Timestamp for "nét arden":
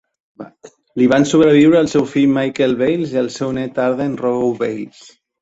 3.61-4.19